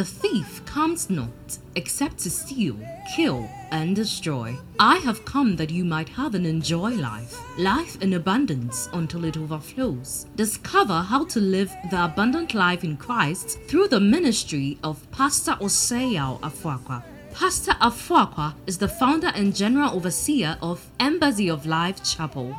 [0.00, 2.78] The thief comes not except to steal,
[3.14, 4.56] kill, and destroy.
[4.78, 9.36] I have come that you might have and enjoy life, life in abundance until it
[9.36, 10.24] overflows.
[10.36, 16.40] Discover how to live the abundant life in Christ through the ministry of Pastor Oseo
[16.40, 17.02] Afuakwa.
[17.34, 22.58] Pastor Afuakwa is the founder and general overseer of Embassy of Life Chapel,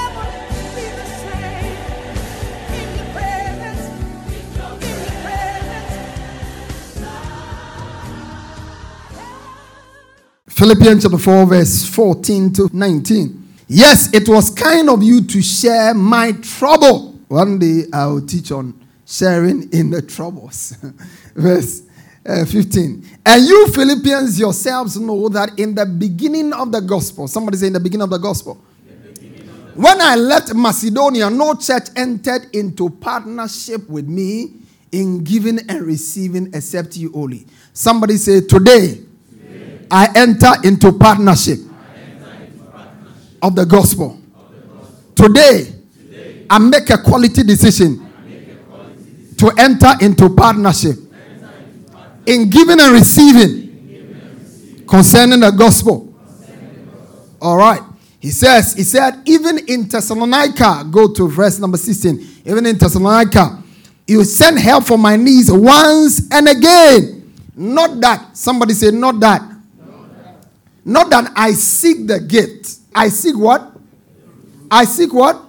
[10.61, 13.47] Philippians chapter 4, verse 14 to 19.
[13.67, 17.13] Yes, it was kind of you to share my trouble.
[17.29, 20.75] One day I'll teach on sharing in the troubles.
[21.35, 21.81] verse
[22.23, 23.03] uh, 15.
[23.25, 27.73] And you Philippians yourselves know that in the beginning of the gospel, somebody say in
[27.73, 28.63] the beginning of the gospel.
[29.73, 34.57] When I left Macedonia, no church entered into partnership with me
[34.91, 37.47] in giving and receiving except you only.
[37.73, 39.05] Somebody say, Today,
[39.91, 41.59] I enter into partnership,
[43.41, 44.19] of, the gospel.
[45.13, 45.73] Today,
[46.49, 48.07] I make a quality decision,
[49.37, 50.95] to enter into partnership,
[52.25, 56.13] in giving and receiving, concerning the gospel.
[57.41, 57.81] All right.
[58.19, 62.43] He says, he said, even in Thessalonica, go to verse number 16.
[62.45, 63.61] Even in Thessalonica,
[64.07, 67.33] you send help for my needs once and again.
[67.55, 68.37] Not that.
[68.37, 69.41] Somebody say, not that.
[70.83, 72.79] Not that I seek the gift.
[72.93, 73.71] I seek what?
[74.69, 75.41] I seek what?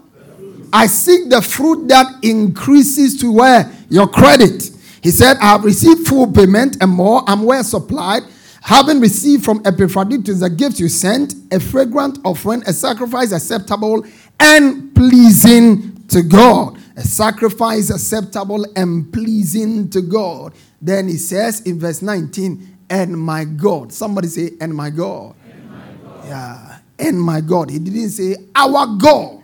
[0.72, 3.70] I seek the fruit that increases to where?
[3.88, 4.70] Your credit.
[5.02, 7.22] He said, I have received full payment and more.
[7.26, 8.22] I'm well supplied.
[8.62, 14.06] Having received from Epaphroditus the gift you sent, a fragrant offering, a sacrifice acceptable
[14.38, 16.78] and pleasing to God.
[16.96, 20.54] A sacrifice acceptable and pleasing to God.
[20.80, 23.90] Then he says in verse 19, and my God.
[23.90, 25.34] Somebody say, and my God.
[25.50, 26.26] And my God.
[26.26, 27.70] Yeah, and my God.
[27.70, 29.42] He didn't say, our God.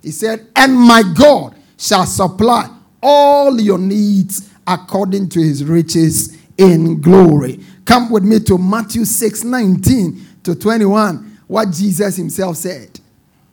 [0.00, 2.70] He said, and my God shall supply
[3.02, 7.58] all your needs according to his riches in glory.
[7.84, 13.00] Come with me to Matthew 6 19 to 21, what Jesus himself said.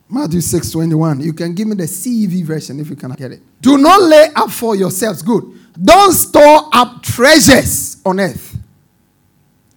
[0.08, 1.20] Matthew 6 21.
[1.20, 3.42] You can give me the CEV version if you can get it.
[3.60, 5.20] Do not lay up for yourselves.
[5.20, 5.42] Good.
[5.82, 8.55] Don't store up treasures on earth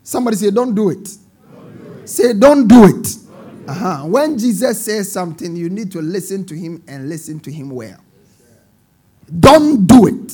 [0.10, 1.08] Somebody say, don't do it.
[1.54, 2.10] Don't do it.
[2.10, 3.04] Say, don't do it.
[3.04, 4.06] Don't do uh-huh.
[4.08, 8.04] When Jesus says something, you need to listen to him and listen to him well.
[9.40, 10.34] Don't do it.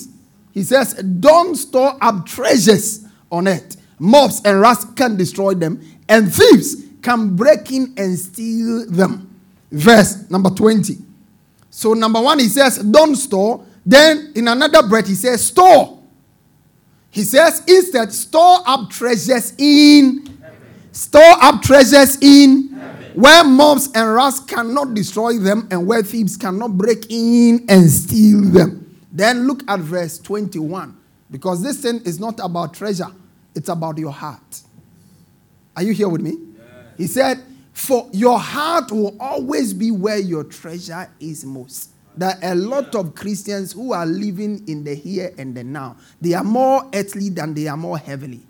[0.54, 3.76] He says, don't store up treasures on earth.
[4.00, 9.30] Moths and rust can destroy them, and thieves can break in and steal them.
[9.74, 11.00] Verse number 20.
[11.70, 13.66] So, number one, he says, don't store.
[13.86, 15.95] Then, in another breath, he says, store.
[17.16, 20.92] He says, instead, store up treasures in heaven.
[20.92, 23.12] store up treasures in heaven.
[23.14, 28.42] where moths and rats cannot destroy them and where thieves cannot break in and steal
[28.42, 29.00] them.
[29.14, 30.98] Then look at verse 21
[31.32, 33.08] because this thing is not about treasure,
[33.56, 34.62] it's about your heart.
[35.74, 36.32] Are you here with me?
[36.32, 36.68] Yes.
[36.98, 41.92] He said, For your heart will always be where your treasure is most.
[42.18, 45.98] There are a lot of Christians who are living in the here and the now.
[46.22, 48.42] They are more earthly than they are more heavenly.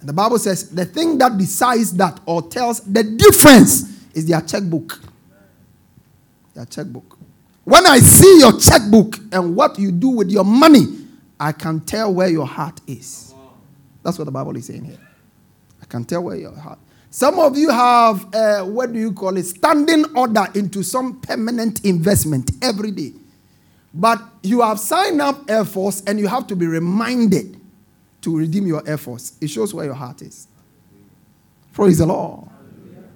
[0.00, 4.40] And the Bible says the thing that decides that or tells the difference is their
[4.40, 5.00] checkbook.
[6.54, 7.18] Their checkbook.
[7.64, 10.86] When I see your checkbook and what you do with your money,
[11.38, 13.34] I can tell where your heart is.
[14.02, 14.98] That's what the Bible is saying here.
[15.82, 16.78] I can tell where your heart
[17.10, 21.84] some of you have, uh, what do you call it, standing order into some permanent
[21.84, 23.12] investment every day.
[23.92, 27.60] But you have signed up Air Force and you have to be reminded
[28.22, 29.32] to redeem your Air Force.
[29.40, 30.46] It shows where your heart is.
[31.72, 32.48] Praise the Lord.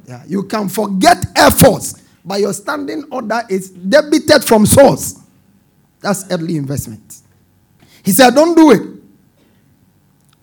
[0.07, 5.21] Yeah, you can forget Air Force, but your standing order is debited from source.
[6.01, 7.21] That's early investment.
[8.03, 8.94] He said, Don't do it.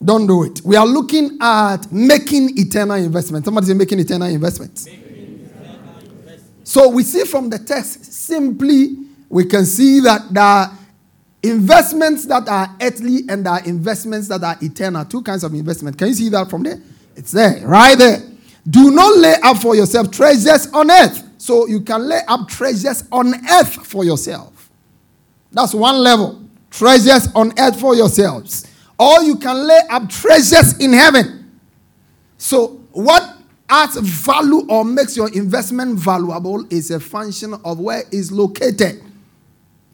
[0.03, 0.61] Don't do it.
[0.63, 3.45] We are looking at making eternal investment.
[3.45, 4.87] Somebody say making eternal investments.
[6.63, 8.97] So we see from the text simply
[9.29, 10.71] we can see that are
[11.43, 15.05] investments that are earthly and are investments that are eternal.
[15.05, 15.97] Two kinds of investment.
[15.97, 16.81] Can you see that from there?
[17.15, 18.21] It's there, right there.
[18.69, 21.27] Do not lay up for yourself treasures on earth.
[21.37, 24.69] So you can lay up treasures on earth for yourself.
[25.51, 26.43] That's one level.
[26.69, 28.70] Treasures on earth for yourselves.
[29.01, 31.49] Or you can lay up treasures in heaven.
[32.37, 33.35] So, what
[33.67, 39.01] adds value or makes your investment valuable is a function of where it's located.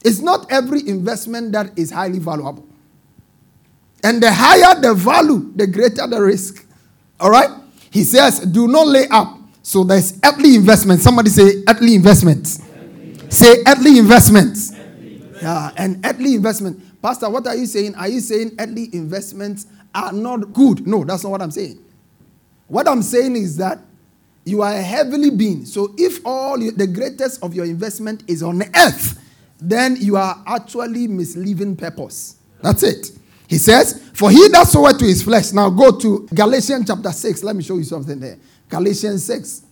[0.04, 2.68] It's not every investment that is highly valuable.
[4.04, 6.68] And the higher the value, the greater the risk.
[7.18, 7.50] All right?
[7.90, 9.40] He says, do not lay up.
[9.64, 11.00] So there's earthly investment.
[11.00, 12.46] Somebody say earthly investment.
[13.30, 14.58] Say earthly investment.
[15.42, 16.84] Yeah, and earthly investment.
[17.02, 17.96] Pastor, what are you saying?
[17.96, 20.88] Are you saying earthly investments are not good?
[20.88, 21.84] No, that's not what I'm saying.
[22.68, 23.80] What I'm saying is that
[24.44, 25.66] you are a heavenly being.
[25.66, 29.24] So if all the greatest of your investment is on earth,
[29.60, 32.38] then you are actually misleading purpose.
[32.62, 33.12] That's it.
[33.48, 35.52] He says, For he that soweth to his flesh.
[35.54, 37.44] Now go to Galatians chapter 6.
[37.44, 38.38] Let me show you something there.
[38.70, 39.64] Galatians 6,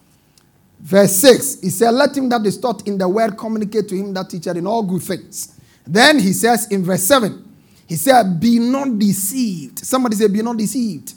[0.79, 1.61] verse 6.
[1.61, 4.55] He said, Let him that is taught in the word communicate to him that teacheth
[4.55, 5.54] in all good things.
[5.87, 7.41] Then he says in verse 7,
[7.87, 9.79] he said, Be not deceived.
[9.79, 11.13] Somebody say, Be not deceived.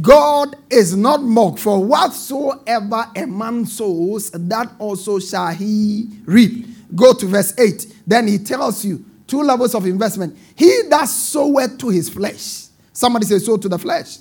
[0.00, 6.66] God is not mocked, for whatsoever a man sows, that also shall he reap.
[6.94, 8.02] Go to verse 8.
[8.06, 10.36] Then he tells you two levels of investment.
[10.54, 12.66] He that soweth to his flesh.
[12.92, 14.18] Somebody say, sow to the flesh.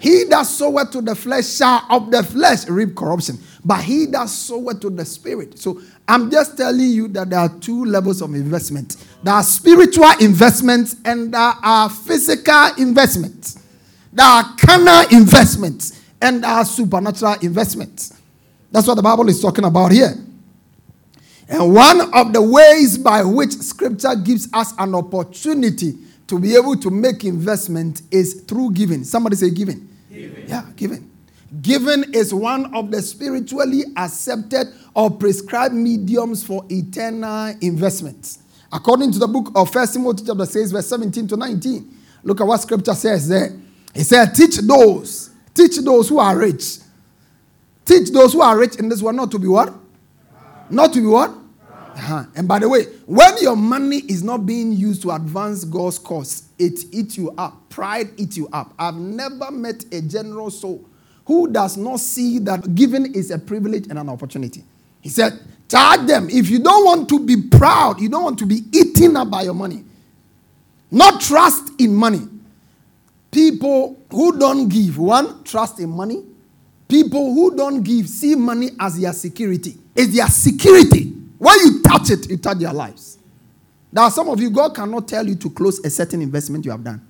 [0.00, 4.28] He that soweth to the flesh shall of the flesh reap corruption, but he that
[4.28, 5.58] soweth to the spirit.
[5.58, 8.96] So I'm just telling you that there are two levels of investment.
[9.22, 13.62] There are spiritual investments and there are physical investments.
[14.12, 18.14] There are carnal investments and there are supernatural investments.
[18.70, 20.14] That's what the Bible is talking about here.
[21.48, 25.96] And one of the ways by which scripture gives us an opportunity
[26.28, 29.02] to be able to make investment is through giving.
[29.02, 29.88] Somebody say giving.
[30.10, 30.48] giving.
[30.48, 31.10] Yeah, giving.
[31.62, 38.40] Giving is one of the spiritually accepted or prescribed mediums for eternal investments.
[38.70, 41.96] According to the book of First Timothy chapter 6, verse 17 to 19.
[42.22, 43.56] Look at what scripture says there.
[43.94, 46.78] He said, Teach those, teach those who are rich.
[47.86, 49.72] Teach those who are rich in this world not to be what?
[50.68, 51.32] Not to be what?
[51.98, 52.24] Uh-huh.
[52.36, 56.44] And by the way, when your money is not being used to advance God's cause,
[56.56, 57.68] it eats you up.
[57.70, 58.72] Pride eats you up.
[58.78, 60.88] I've never met a general soul
[61.26, 64.62] who does not see that giving is a privilege and an opportunity.
[65.00, 66.30] He said, Charge them.
[66.30, 69.42] If you don't want to be proud, you don't want to be eaten up by
[69.42, 69.82] your money,
[70.92, 72.26] not trust in money.
[73.32, 76.24] People who don't give, one, trust in money.
[76.88, 79.76] People who don't give see money as their security.
[79.94, 81.17] It's their security.
[81.38, 83.18] When you touch it, you touch their lives.
[83.92, 86.70] There are some of you, God cannot tell you to close a certain investment you
[86.70, 87.06] have done.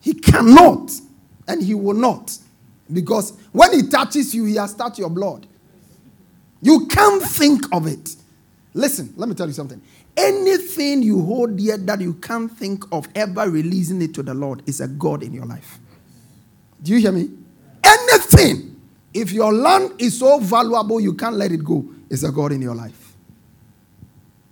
[0.00, 0.92] He cannot,
[1.48, 2.36] and He will not.
[2.92, 5.46] Because when He touches you, He has touched your blood.
[6.60, 8.16] You can't think of it.
[8.74, 9.80] Listen, let me tell you something.
[10.16, 14.62] Anything you hold dear that you can't think of ever releasing it to the Lord
[14.66, 15.78] is a God in your life.
[16.82, 17.30] Do you hear me?
[17.84, 18.80] Anything.
[19.12, 22.62] If your land is so valuable you can't let it go, is a God in
[22.62, 23.14] your life.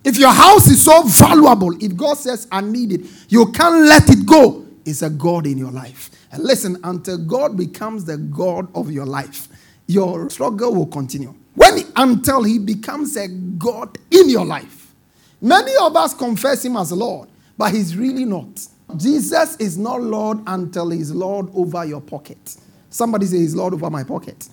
[0.03, 4.09] If your house is so valuable, if God says, I need it, you can't let
[4.09, 6.11] it go, is a God in your life.
[6.31, 9.47] And listen, until God becomes the God of your life,
[9.87, 11.33] your struggle will continue.
[11.55, 14.93] When until he becomes a God in your life.
[15.41, 18.67] Many of us confess him as Lord, but he's really not.
[18.97, 22.57] Jesus is not Lord until he's Lord over your pocket.
[22.89, 24.47] Somebody say he's Lord over my pocket.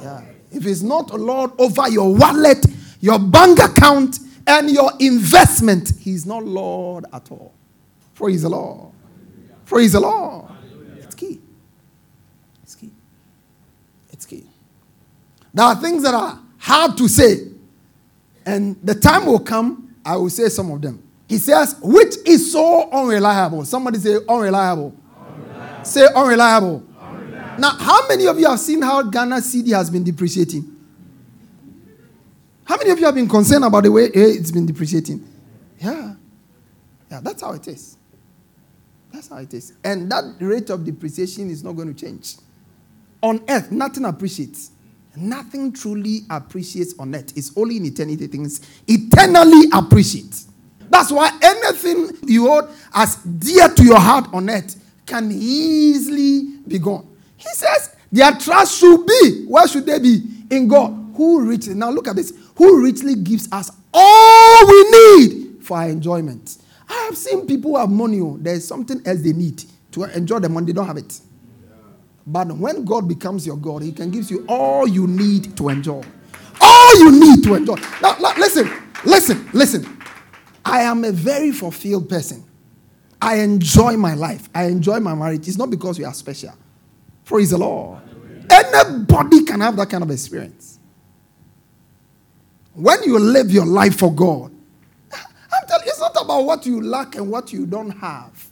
[0.00, 0.31] Yeah.
[0.52, 2.64] If he's not a Lord over your wallet,
[3.00, 7.54] your bank account, and your investment, he's not Lord at all.
[8.14, 8.92] Praise the Lord.
[9.66, 10.50] Praise the Lord.
[10.98, 11.40] It's key.
[12.62, 12.90] It's key.
[14.10, 14.46] It's key.
[15.54, 17.48] There are things that are hard to say.
[18.44, 21.02] And the time will come, I will say some of them.
[21.28, 23.64] He says, which is so unreliable.
[23.64, 24.94] Somebody say unreliable.
[25.18, 25.84] unreliable.
[25.84, 26.86] Say unreliable.
[27.58, 30.64] Now, how many of you have seen how Ghana cedi has been depreciating?
[32.64, 35.26] How many of you have been concerned about the way it's been depreciating?
[35.78, 36.14] Yeah.
[37.10, 37.98] Yeah, that's how it is.
[39.12, 39.74] That's how it is.
[39.84, 42.36] And that rate of depreciation is not going to change.
[43.20, 44.70] On earth, nothing appreciates.
[45.14, 47.36] Nothing truly appreciates on earth.
[47.36, 50.44] It's only in eternity things eternally appreciate.
[50.88, 56.78] That's why anything you hold as dear to your heart on earth can easily be
[56.78, 57.11] gone.
[57.42, 60.22] He says their trust should be, where should they be?
[60.50, 60.98] In God.
[61.16, 65.88] Who richly, now look at this, who richly gives us all we need for our
[65.88, 66.58] enjoyment.
[66.88, 70.38] I have seen people who have money, oh, there's something else they need to enjoy
[70.38, 71.20] the money, they don't have it.
[72.26, 76.02] But when God becomes your God, He can give you all you need to enjoy.
[76.60, 77.74] All you need to enjoy.
[78.00, 78.70] Now, now listen,
[79.04, 79.98] listen, listen.
[80.64, 82.44] I am a very fulfilled person.
[83.20, 84.48] I enjoy my life.
[84.54, 85.48] I enjoy my marriage.
[85.48, 86.54] It's not because we are special.
[87.24, 88.00] Praise the Lord.
[88.50, 90.78] Anybody can have that kind of experience.
[92.74, 94.50] When you live your life for God,
[95.12, 98.48] I'm telling you, it's not about what you lack and what you don't have.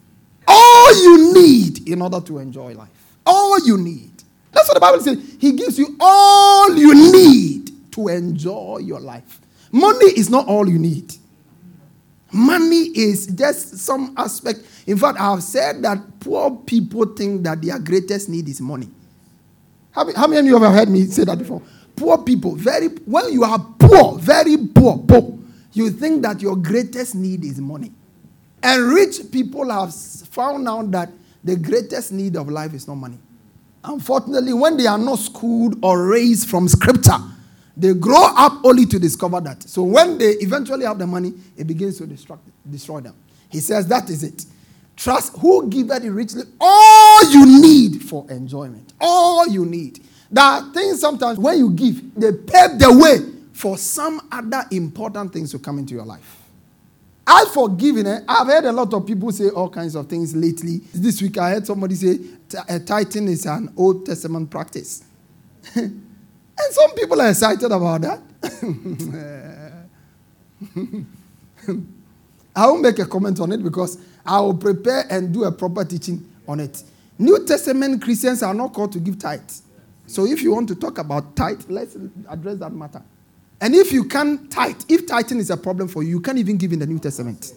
[0.47, 2.89] All you need in order to enjoy life.
[3.25, 4.23] All you need.
[4.53, 5.37] That's what the Bible says.
[5.39, 9.41] He gives you all you need to enjoy your life.
[9.73, 11.15] Money is not all you need.
[12.32, 14.60] Money is just some aspect.
[14.87, 18.88] In fact, I have said that poor people think that their greatest need is money.
[19.92, 21.60] How many, of you have heard me say that before?
[21.96, 25.38] Poor people, very when you are poor, very poor, poor,
[25.72, 27.92] you think that your greatest need is money.
[28.62, 31.10] And rich people have found out that
[31.42, 33.18] the greatest need of life is not money.
[33.82, 37.16] Unfortunately, when they are not schooled or raised from scripture,
[37.80, 39.62] they grow up only to discover that.
[39.62, 43.14] So when they eventually have the money, it begins to destruct, destroy them.
[43.49, 44.44] He says, That is it.
[44.96, 48.92] Trust who giveth you richly all you need for enjoyment.
[49.00, 50.04] All you need.
[50.30, 55.32] There are things sometimes when you give, they pave the way for some other important
[55.32, 56.37] things to come into your life.
[57.26, 60.37] As for giving, eh, I've heard a lot of people say all kinds of things
[60.37, 60.78] lately.
[60.92, 62.18] This week I heard somebody say
[62.68, 65.02] uh, tithing is an Old Testament practice.
[66.62, 68.21] and some people are excited about that.
[72.55, 75.85] I won't make a comment on it because I will prepare and do a proper
[75.85, 76.83] teaching on it.
[77.19, 79.50] New Testament Christians are not called to give tithe.
[80.07, 81.97] So if you want to talk about tithe, let's
[82.29, 83.02] address that matter.
[83.61, 86.57] And if you can't tithe, if tithing is a problem for you, you can't even
[86.57, 87.52] give in the New Testament.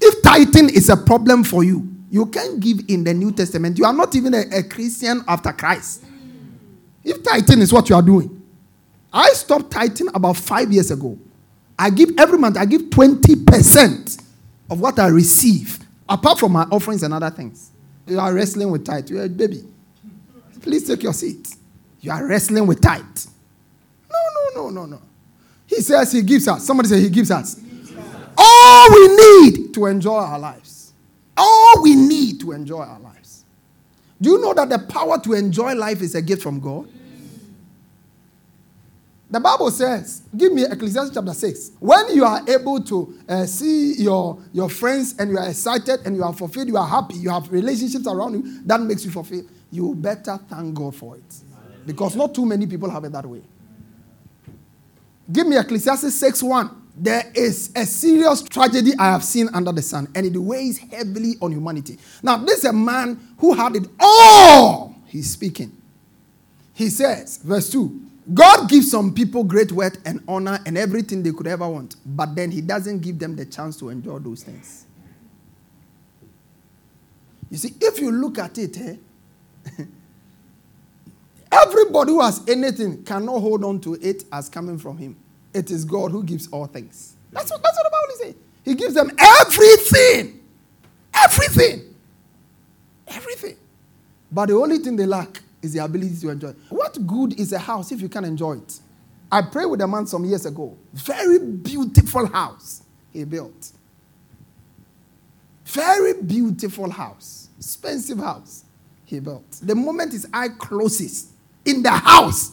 [0.00, 3.78] If tithing is a problem for you, you can't give in the New Testament.
[3.78, 6.04] You are not even a, a Christian after Christ.
[7.04, 8.42] If tithing is what you are doing,
[9.12, 11.18] I stopped tithing about five years ago.
[11.78, 14.22] I give every month, I give 20%
[14.70, 15.78] of what I receive,
[16.08, 17.70] apart from my offerings and other things.
[18.06, 19.08] You are wrestling with tithe.
[19.08, 19.64] You're a baby.
[20.60, 21.56] Please take your seat.
[22.00, 23.04] You are wrestling with tithe
[24.10, 24.70] no, no, no.
[24.70, 25.02] No, no.
[25.66, 26.66] He says he gives us.
[26.66, 27.60] Somebody say he gives us.
[28.36, 30.92] All we need to enjoy our lives.
[31.36, 33.09] All we need to enjoy our lives.
[34.20, 36.88] Do you know that the power to enjoy life is a gift from God?
[39.30, 41.72] The Bible says, give me Ecclesiastes chapter 6.
[41.78, 46.16] When you are able to uh, see your, your friends and you are excited and
[46.16, 49.48] you are fulfilled, you are happy, you have relationships around you, that makes you fulfilled,
[49.70, 51.34] you better thank God for it.
[51.86, 53.42] Because not too many people have it that way.
[55.30, 56.79] Give me Ecclesiastes 6 1.
[57.00, 61.36] There is a serious tragedy I have seen under the sun, and it weighs heavily
[61.40, 61.98] on humanity.
[62.22, 64.94] Now, this is a man who had it all.
[65.06, 65.74] He's speaking.
[66.74, 71.32] He says, verse 2 God gives some people great wealth and honor and everything they
[71.32, 74.84] could ever want, but then He doesn't give them the chance to enjoy those things.
[77.50, 78.96] You see, if you look at it, eh,
[81.52, 85.16] Everybody who has anything cannot hold on to it as coming from him.
[85.52, 87.16] It is God who gives all things.
[87.32, 88.34] That's what, that's what the Bible is saying.
[88.64, 90.40] He gives them everything.
[91.14, 91.94] Everything.
[93.08, 93.56] Everything.
[94.30, 96.52] But the only thing they lack is the ability to enjoy.
[96.68, 98.80] What good is a house if you can't enjoy it?
[99.32, 100.76] I prayed with a man some years ago.
[100.92, 103.72] Very beautiful house he built.
[105.64, 107.48] Very beautiful house.
[107.58, 108.64] Expensive house
[109.04, 109.50] he built.
[109.62, 111.32] The moment his eye closes,
[111.64, 112.52] in the house.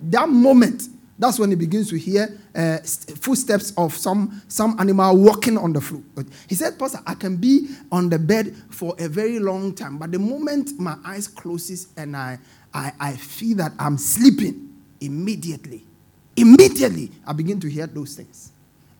[0.00, 0.88] That moment,
[1.20, 5.80] that's when he begins to hear uh, footsteps of some, some animal walking on the
[5.80, 6.02] floor.
[6.48, 10.12] He said, Pastor, I can be on the bed for a very long time, but
[10.12, 12.38] the moment my eyes closes and I,
[12.72, 14.72] I, I feel that I'm sleeping,
[15.02, 15.84] immediately,
[16.36, 18.50] immediately, I begin to hear those things.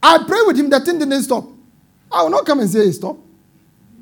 [0.02, 1.46] I pray with him, that thing didn't stop.
[2.12, 3.16] I will not come and say stop.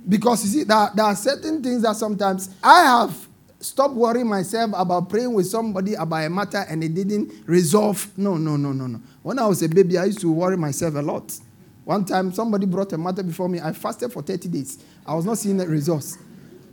[0.08, 3.27] Because you see, there, there are certain things that sometimes I have
[3.61, 8.07] stop worrying myself about praying with somebody about a matter and it didn't resolve.
[8.17, 9.00] No, no, no, no, no.
[9.23, 11.38] When I was a baby, I used to worry myself a lot.
[11.85, 13.61] One time, somebody brought a matter before me.
[13.61, 14.79] I fasted for 30 days.
[15.07, 16.19] I was not seeing the results.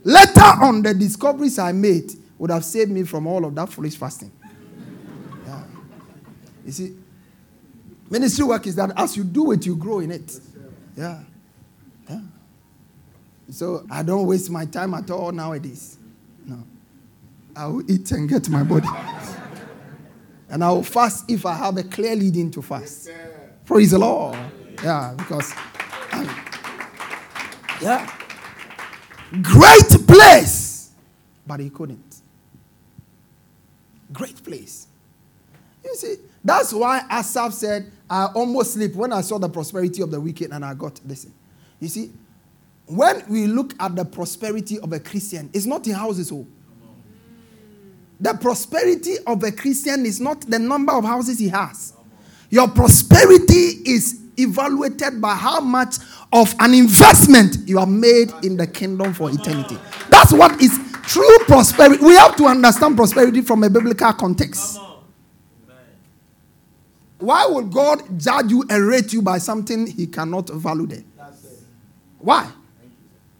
[0.04, 3.96] Later on, the discoveries I made would have saved me from all of that foolish
[3.96, 4.30] fasting.
[5.46, 5.64] Yeah.
[6.64, 6.96] You see,
[8.10, 10.38] ministry work is that as you do it, you grow in it.
[10.96, 11.22] Yeah.
[12.08, 12.20] Yeah.
[13.50, 15.98] So I don't waste my time at all nowadays.
[17.56, 18.88] I will eat and get my body.
[20.50, 23.10] and I will fast if I have a clear leading to fast.
[23.64, 24.36] Praise the Lord.
[24.82, 25.52] Yeah, because,
[26.12, 26.28] um,
[27.80, 28.12] yeah.
[29.42, 30.66] Great place
[31.46, 32.16] but he couldn't.
[34.12, 34.88] Great place.
[35.84, 40.10] You see, that's why Asaph said, I almost sleep when I saw the prosperity of
[40.10, 41.32] the wicked and I got, listen.
[41.78, 42.10] You see,
[42.86, 46.32] when we look at the prosperity of a Christian, it's not in houses.
[46.32, 46.46] Oh.
[48.20, 51.92] The prosperity of a Christian is not the number of houses he has.
[52.48, 55.96] Your prosperity is evaluated by how much
[56.32, 59.78] of an investment you have made in the kingdom for eternity.
[60.08, 62.04] That's what is true prosperity.
[62.04, 64.80] We have to understand prosperity from a biblical context.
[67.18, 71.02] Why would God judge you and rate you by something he cannot value?
[72.18, 72.50] Why?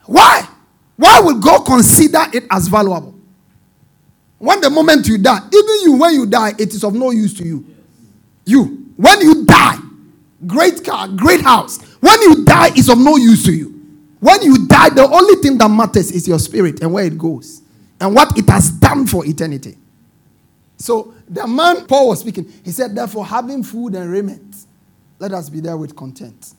[0.06, 0.49] Why?
[0.97, 3.15] Why would God consider it as valuable?
[4.38, 7.35] When the moment you die, even you, when you die, it is of no use
[7.35, 7.66] to you.
[8.47, 9.78] You, when you die,
[10.47, 13.73] great car, great house, when you die, it's of no use to you.
[14.21, 17.62] When you die, the only thing that matters is your spirit and where it goes
[18.00, 19.76] and what it has done for eternity.
[20.78, 24.57] So the man Paul was speaking, he said, Therefore, having food and raiment,
[25.19, 26.55] let us be there with content.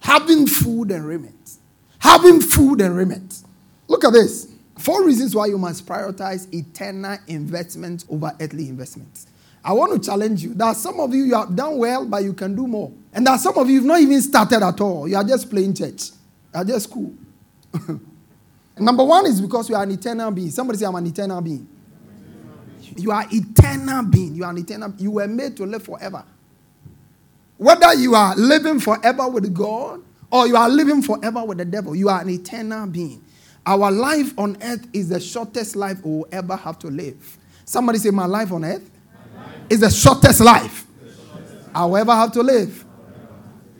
[0.00, 1.58] Having food and raiment.
[2.00, 3.44] Having food and raiment.
[3.88, 4.49] Look at this.
[4.80, 9.26] Four reasons why you must prioritize eternal investments over earthly investments.
[9.62, 10.54] I want to challenge you.
[10.54, 12.90] There are some of you, you have done well, but you can do more.
[13.12, 15.06] And there are some of you, you've not even started at all.
[15.06, 16.10] You are just playing church.
[16.54, 17.12] You are just cool.
[18.78, 20.50] Number one is because you are an eternal being.
[20.50, 21.68] Somebody say, I'm an eternal being.
[22.96, 24.34] You are eternal being.
[24.34, 26.24] You are an eternal You were made to live forever.
[27.58, 31.94] Whether you are living forever with God or you are living forever with the devil,
[31.94, 33.22] you are an eternal being.
[33.66, 37.38] Our life on earth is the shortest life we will ever have to live.
[37.64, 38.90] Somebody say, My life on earth
[39.68, 40.86] is the shortest life
[41.74, 42.84] I will ever have to live.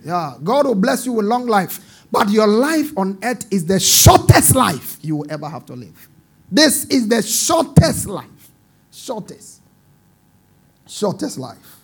[0.05, 3.81] Yeah, God will bless you with long life, but your life on earth is the
[3.81, 6.09] shortest life you will ever have to live.
[6.51, 8.27] This is the shortest life.
[8.91, 9.61] Shortest.
[10.87, 11.79] Shortest life.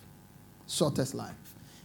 [0.66, 1.34] Shortest life.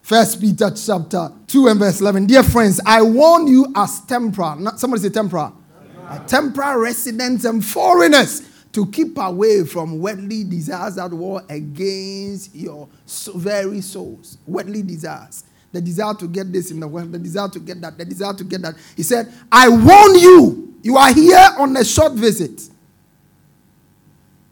[0.01, 2.25] First Peter chapter 2 and verse 11.
[2.25, 4.77] Dear friends, I warn you as temporal.
[4.77, 5.55] Somebody say temporal.
[6.01, 6.27] Temporal.
[6.27, 8.41] temporal residents and foreigners
[8.73, 12.87] to keep away from worldly desires that war against your
[13.35, 14.37] very souls.
[14.47, 15.43] Worldly desires.
[15.71, 18.33] The desire to get this in the world, the desire to get that, the desire
[18.33, 18.75] to get that.
[18.95, 22.61] He said, I warn you, you are here on a short visit.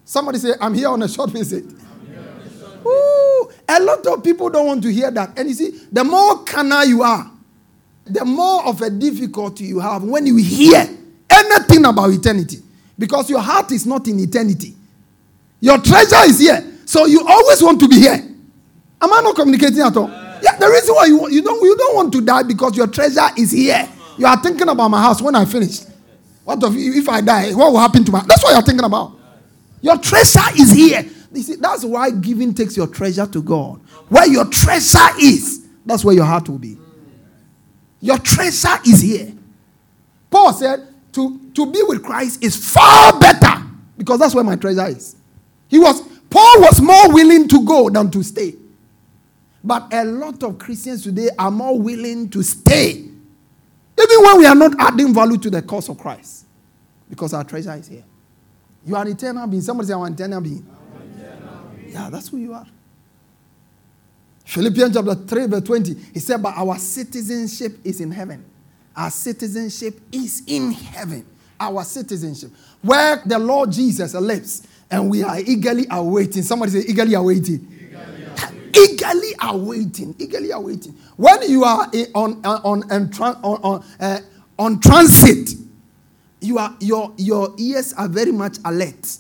[0.06, 1.66] Somebody say, I'm here on a short visit.
[2.86, 5.38] Ooh, a lot of people don't want to hear that.
[5.38, 7.30] And you see, the more carnal you are,
[8.06, 10.88] the more of a difficulty you have when you hear
[11.40, 12.60] anything about eternity.
[12.98, 14.76] Because your heart is not in eternity.
[15.62, 16.64] Your treasure is here.
[16.86, 18.26] So you always want to be here.
[19.02, 20.10] Am I not communicating at all?
[20.42, 23.28] Yeah, the reason why you, you, don't, you don't want to die because your treasure
[23.38, 23.88] is here.
[24.18, 25.82] You are thinking about my house when I finish.
[26.44, 27.54] What if, if I die?
[27.54, 29.14] What will happen to my That's what you're thinking about.
[29.82, 31.06] Your treasure is here.
[31.32, 33.80] You see, that's why giving takes your treasure to God.
[34.10, 36.78] Where your treasure is, that's where your heart will be.
[38.02, 39.32] Your treasure is here.
[40.32, 43.64] Paul said, to, to be with Christ is far better
[43.98, 45.16] because that's where my treasure is.
[45.68, 48.56] He was Paul was more willing to go than to stay.
[49.64, 52.92] But a lot of Christians today are more willing to stay.
[52.92, 56.46] Even when we are not adding value to the cause of Christ.
[57.10, 58.04] Because our treasure is here.
[58.86, 59.62] You are an eternal being.
[59.62, 60.66] Somebody say, I'm an eternal being.
[61.88, 62.68] Yeah, that's who you are.
[64.46, 65.94] Philippians chapter 3, verse 20.
[66.14, 68.46] He said, But our citizenship is in heaven.
[68.96, 71.26] Our citizenship is in heaven.
[71.60, 72.52] Our citizenship.
[72.82, 74.64] Where the Lord Jesus lives.
[74.92, 76.42] And we are eagerly awaiting.
[76.42, 77.68] Somebody say, eagerly awaiting.
[78.76, 80.16] Eagerly awaiting.
[80.18, 80.94] Eagerly awaiting.
[81.16, 84.20] When you are on, on, on, on, on, uh,
[84.58, 85.52] on transit,
[86.42, 89.18] you are, your, your ears are very much alert.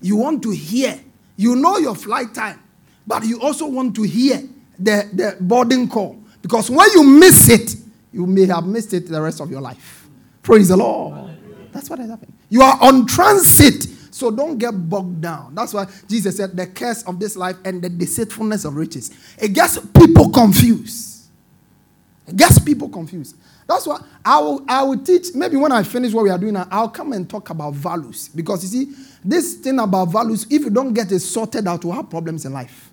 [0.00, 0.98] You want to hear.
[1.36, 2.60] You know your flight time,
[3.06, 4.42] but you also want to hear
[4.78, 6.22] the, the boarding call.
[6.42, 7.76] Because when you miss it,
[8.12, 10.08] you may have missed it the rest of your life.
[10.42, 11.30] Praise the Lord.
[11.72, 12.32] That's what has happened.
[12.48, 15.54] You are on transit, so don't get bogged down.
[15.54, 19.10] That's why Jesus said, the curse of this life and the deceitfulness of riches.
[19.38, 21.28] It gets people confused.
[22.26, 23.36] It gets people confused.
[23.66, 26.54] That's why I will, I will teach, maybe when I finish what we are doing
[26.54, 28.28] now, I'll come and talk about values.
[28.28, 28.92] Because you see,
[29.24, 32.52] this thing about values, if you don't get it sorted out, you have problems in
[32.52, 32.90] life.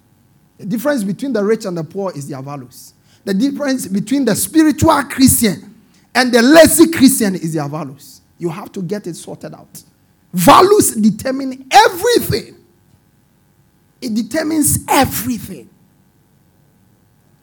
[0.59, 2.93] The difference between the rich and the poor is their values.
[3.27, 5.75] The difference between the spiritual Christian
[6.15, 8.21] and the lazy Christian is their values.
[8.37, 9.83] You have to get it sorted out.
[10.31, 12.55] Values determine everything.
[13.99, 15.69] It determines everything.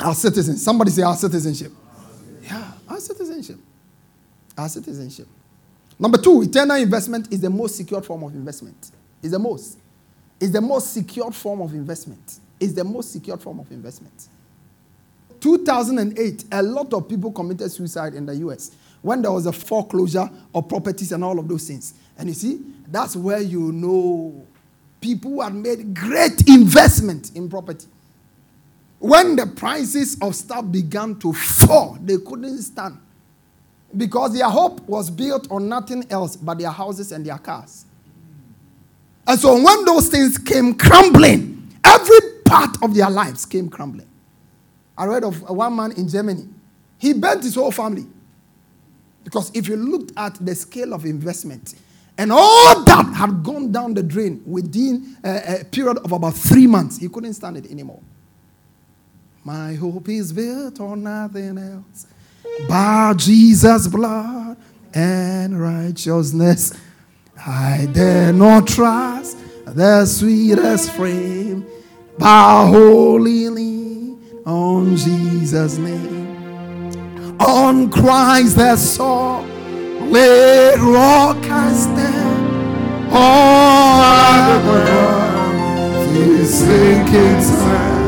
[0.01, 0.57] Our citizen.
[0.57, 1.73] Somebody say our citizenship.
[2.42, 3.59] Yeah, our citizenship.
[4.57, 5.29] Our citizenship.
[5.99, 8.90] Number two, eternal investment is the most secure form of investment.
[9.23, 9.77] Is the most.
[10.40, 12.38] Is the most secure form of investment.
[12.59, 14.29] Is the most secure form of investment.
[15.44, 18.70] 2008, a lot of people committed suicide in the US
[19.02, 21.92] when there was a foreclosure of properties and all of those things.
[22.16, 24.42] And you see, that's where you know
[25.02, 27.87] people had made great investment in property.
[28.98, 32.98] When the prices of stuff began to fall, they couldn't stand
[33.94, 37.85] because their hope was built on nothing else but their houses and their cars.
[39.26, 44.09] And so when those things came crumbling, every part of their lives came crumbling.
[44.96, 46.48] I read of one man in Germany.
[46.98, 48.07] He burnt his whole family.
[49.24, 51.74] Because if you looked at the scale of investment,
[52.16, 56.66] and all that had gone down the drain within a, a period of about three
[56.66, 58.00] months, he couldn't stand it anymore.
[59.42, 62.07] My hope is built on nothing else
[62.68, 64.57] by Jesus' blood
[64.94, 66.78] and righteousness.
[67.37, 71.66] I dare not trust the sweetest frame,
[72.16, 73.48] but wholly
[74.46, 77.37] on Jesus' name.
[77.40, 79.44] On Christ the solid
[80.80, 83.12] rock I stand.
[83.12, 88.04] All the ground is sinking sand.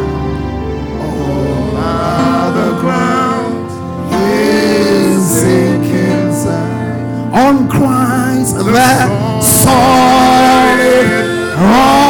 [1.77, 3.71] All the ground
[4.13, 7.35] is sinking sand.
[7.35, 11.07] On Christ the solid
[11.57, 12.06] rock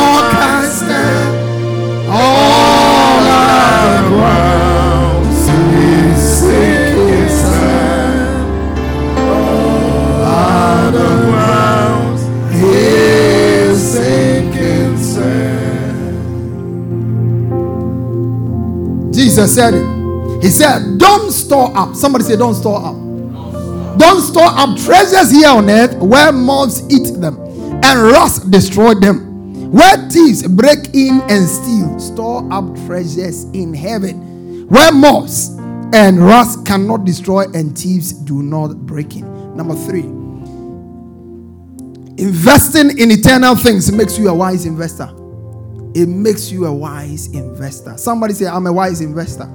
[19.37, 20.43] Jesus said it.
[20.43, 21.95] He said, Don't store up.
[21.95, 23.99] Somebody say, Don't store up.
[23.99, 27.39] Don't store up treasures here on earth where moths eat them
[27.85, 29.71] and rust destroy them.
[29.71, 35.49] Where thieves break in and steal, store up treasures in heaven where moths
[35.93, 39.55] and rust cannot destroy and thieves do not break in.
[39.55, 40.05] Number three,
[42.17, 45.15] investing in eternal things makes you a wise investor.
[45.97, 47.97] It makes you a wise investor.
[47.97, 49.49] Somebody say, I'm a wise investor.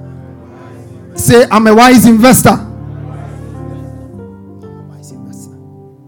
[1.14, 2.58] Say, I'm a wise investor.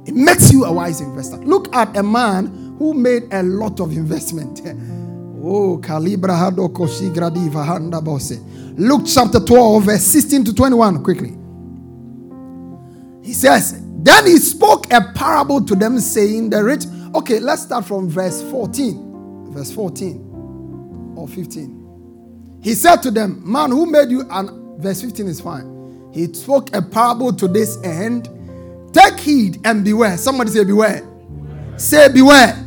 [0.06, 1.36] It makes you a wise investor.
[1.36, 4.60] Look at a man who made a lot of investment.
[5.46, 8.40] Oh, Calibra Hadoko Shigradiva Handa Bose.
[8.78, 11.36] Luke chapter 12, verse 16 to 21, quickly.
[13.22, 16.84] He says, Then he spoke a parable to them, saying, The rich.
[17.14, 19.52] Okay, let's start from verse 14.
[19.52, 20.23] Verse 14
[21.24, 22.60] or 15.
[22.62, 24.24] He said to them, Man, who made you?
[24.30, 26.10] And verse 15 is fine.
[26.12, 28.28] He spoke a parable to this end.
[28.92, 30.16] Take heed and beware.
[30.16, 31.02] Somebody say, Beware.
[31.76, 32.60] Say, beware.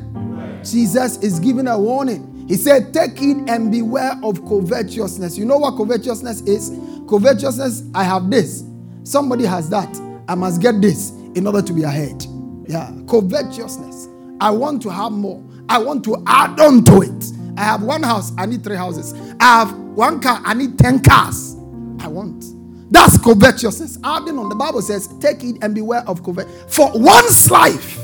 [0.64, 2.46] Jesus is giving a warning.
[2.48, 5.38] He said, Take heed and beware of covetousness.
[5.38, 6.72] You know what covetousness is?
[7.08, 8.64] Covetousness, I have this.
[9.04, 9.96] Somebody has that.
[10.28, 12.26] I must get this in order to be ahead.
[12.68, 12.92] Yeah.
[13.08, 14.10] Covetousness.
[14.42, 15.44] I want to have more.
[15.70, 17.37] I want to add on to it.
[17.58, 19.14] I have one house, I need three houses.
[19.40, 21.56] I have one car, I need 10 cars.
[22.00, 22.46] I want.
[22.92, 23.98] That's covetousness.
[24.04, 26.48] On, the Bible says, Take it and beware of covet.
[26.72, 28.00] For one's life,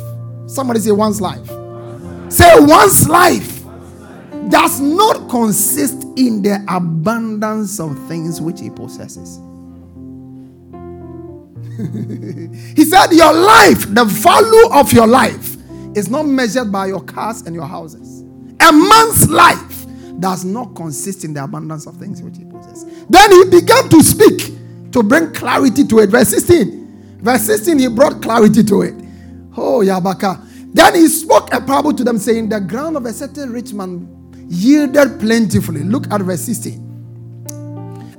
[0.47, 1.47] somebody say one's life.
[2.31, 3.63] Say one's life
[4.49, 9.39] does not consist in the abundance of things which he possesses.
[12.75, 15.55] he said, Your life, the value of your life,
[15.95, 18.22] is not measured by your cars and your houses.
[18.63, 19.86] A man's life
[20.19, 23.06] does not consist in the abundance of things which he possesses.
[23.10, 24.54] Then he began to speak
[24.93, 26.10] to bring clarity to it.
[26.10, 27.19] Verse 16.
[27.19, 28.93] Verse 16, he brought clarity to it.
[29.58, 30.45] Oh, Yabaka.
[30.73, 34.08] Then he spoke a parable to them, saying, The ground of a certain rich man
[34.47, 35.84] yielded plentifully.
[35.84, 36.80] Look at verse 16.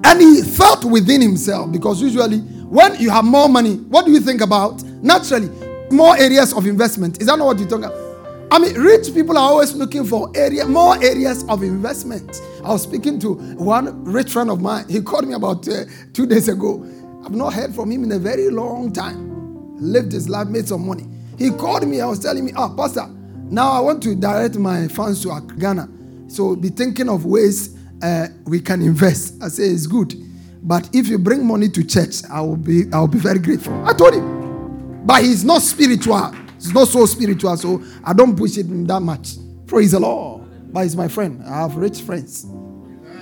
[0.04, 4.20] And he thought within himself, because usually when you have more money, what do you
[4.20, 4.82] think about?
[4.82, 5.48] Naturally,
[5.90, 7.20] more areas of investment.
[7.20, 8.03] Is that not what you talk about?
[8.50, 12.40] I mean, rich people are always looking for area, more areas of investment.
[12.62, 14.88] I was speaking to one rich friend of mine.
[14.88, 16.84] He called me about uh, two days ago.
[17.24, 19.32] I've not heard from him in a very long time.
[19.80, 21.04] Lived his life, made some money.
[21.38, 22.00] He called me.
[22.00, 23.08] I was telling me, "Ah, oh, Pastor,
[23.50, 25.88] now I want to direct my funds to Ghana.
[26.28, 30.14] So be thinking of ways uh, we can invest." I say it's good,
[30.62, 33.74] but if you bring money to church, I will be I will be very grateful.
[33.84, 36.32] I told him, but he's not spiritual.
[36.64, 39.34] He's not so spiritual, so I don't push it that much.
[39.66, 40.44] Praise the Lord.
[40.72, 41.42] But he's my friend.
[41.44, 42.46] I have rich friends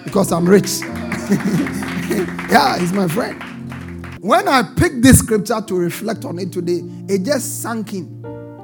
[0.04, 0.80] because I'm rich.
[2.48, 3.42] yeah, he's my friend.
[4.20, 8.06] When I picked this scripture to reflect on it today, it just sank in.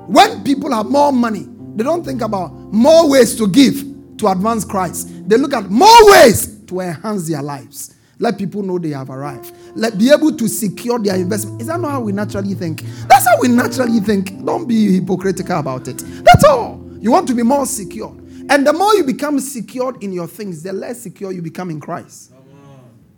[0.07, 3.83] When people have more money, they don't think about more ways to give
[4.19, 5.29] to advance Christ.
[5.29, 7.97] They look at more ways to enhance their lives.
[8.19, 9.53] Let people know they have arrived.
[9.75, 11.61] Let be able to secure their investment.
[11.61, 12.83] Is that not how we naturally think?
[13.09, 14.45] That's how we naturally think.
[14.45, 15.99] Don't be hypocritical about it.
[16.25, 16.85] That's all.
[17.01, 18.17] You want to be more secure.
[18.51, 21.81] And the more you become secured in your things, the less secure you become in
[21.81, 22.33] Christ.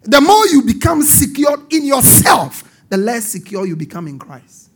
[0.02, 4.70] The more you become secured in yourself, the less secure you become in Christ.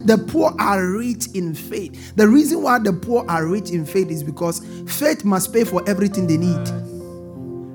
[0.00, 2.14] The poor are rich in faith.
[2.14, 5.82] The reason why the poor are rich in faith is because faith must pay for
[5.88, 6.64] everything they need.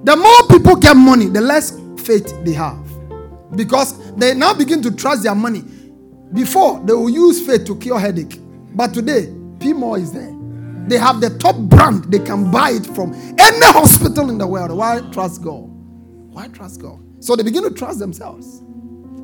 [0.05, 1.71] The more people get money, the less
[2.05, 2.85] faith they have.
[3.55, 5.63] Because they now begin to trust their money.
[6.33, 8.39] Before, they will use faith to cure headache.
[8.75, 9.27] But today,
[9.59, 10.33] PMO is there.
[10.87, 12.05] They have the top brand.
[12.05, 14.71] They can buy it from any hospital in the world.
[14.71, 15.69] Why trust God?
[16.33, 16.99] Why trust God?
[17.19, 18.61] So they begin to trust themselves.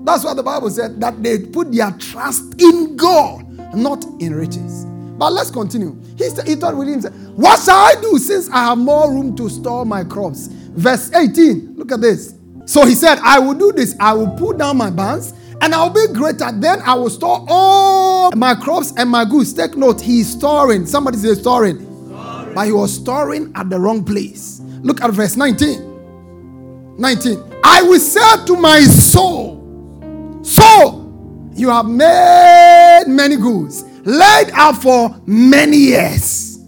[0.04, 4.86] That's why the Bible said that they put their trust in God, not in riches.
[5.18, 6.00] But let's continue.
[6.18, 7.02] He, he thought with him,
[7.36, 10.48] What shall I do since I have more room to store my crops?
[10.48, 11.76] Verse 18.
[11.76, 12.36] Look at this.
[12.70, 13.96] So he said, I will do this.
[14.00, 16.52] I will put down my barns and I'll be greater.
[16.52, 19.54] Then I will store all my crops and my goods.
[19.54, 20.86] Take note, he is storing.
[20.86, 21.80] Somebody say storing.
[21.80, 22.54] storing.
[22.54, 24.60] But he was storing at the wrong place.
[24.84, 26.96] Look at verse 19.
[27.00, 27.44] 19.
[27.64, 35.20] I will say to my soul, So you have made many goods, laid out for
[35.26, 36.60] many years.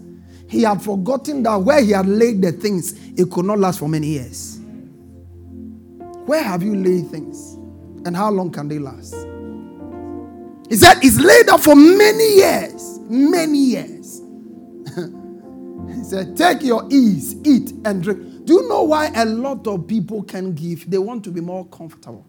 [0.48, 3.88] He had forgotten that where he had laid the things, it could not last for
[3.88, 4.51] many years.
[6.26, 7.54] Where have you laid things?
[8.04, 9.14] And how long can they last?
[10.68, 12.98] He said, It's laid up for many years.
[13.08, 14.22] Many years.
[15.96, 18.44] he said, Take your ease, eat and drink.
[18.44, 20.90] Do you know why a lot of people can give?
[20.90, 22.26] They want to be more comfortable.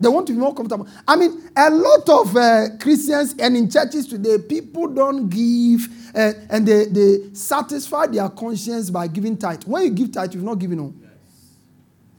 [0.00, 0.86] They want to be more comfortable.
[1.06, 6.32] I mean, a lot of uh, Christians and in churches today, people don't give uh,
[6.50, 9.64] and they, they satisfy their conscience by giving tithe.
[9.64, 10.94] When you give tithe, you've not given all.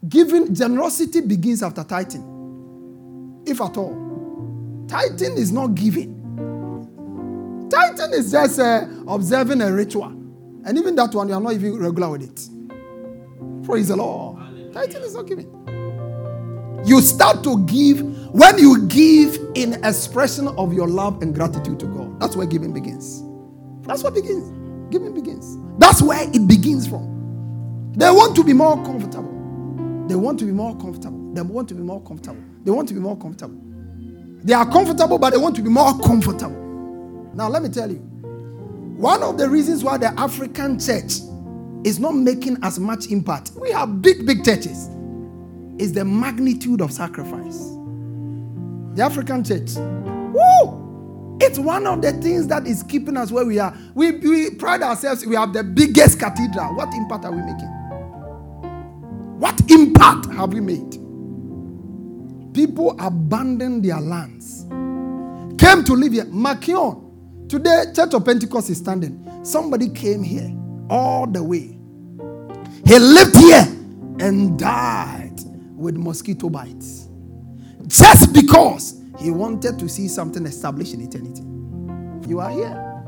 [0.08, 4.86] Giving generosity begins after tithing, if at all.
[4.88, 6.16] Tithing is not giving.
[7.70, 11.78] Tithing is just uh, observing a ritual, and even that one you are not even
[11.78, 13.66] regular with it.
[13.66, 14.38] Praise the Lord.
[14.74, 15.54] Tithing is not giving.
[16.86, 18.02] You start to give
[18.34, 22.20] when you give in expression of your love and gratitude to God.
[22.22, 23.22] That's where giving begins.
[23.86, 24.50] That's what begins.
[24.92, 25.58] Giving begins.
[25.78, 27.94] That's where it begins from.
[27.98, 29.38] They want to be more comfortable.
[30.10, 31.36] They want to be more comfortable.
[31.36, 32.41] They want to be more comfortable.
[32.63, 33.62] They want to be more comfortable.
[34.43, 37.30] They are comfortable, but they want to be more comfortable.
[37.36, 37.98] Now, let me tell you
[38.98, 41.19] one of the reasons why the African church
[41.84, 44.89] is not making as much impact, we have big, big churches,
[45.78, 47.60] is the magnitude of sacrifice.
[48.95, 51.38] The African church, woo!
[51.39, 53.78] It's one of the things that is keeping us where we are.
[53.93, 56.76] We, we pride ourselves, we have the biggest cathedral.
[56.76, 57.79] What impact are we making?
[59.39, 60.91] What impact have we made?
[62.54, 64.65] People abandoned their lands,
[65.58, 66.25] came to live here.
[66.25, 69.25] McKeown, today, Church of Pentecost is standing.
[69.45, 70.54] Somebody came here
[70.89, 71.80] all the way.
[72.86, 73.65] He lived here
[74.19, 75.39] and died
[75.73, 77.08] with mosquito bites
[77.88, 81.43] just because he wanted to see something established in eternity.
[82.30, 83.06] You are here.